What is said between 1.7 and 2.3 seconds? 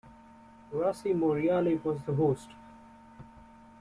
was the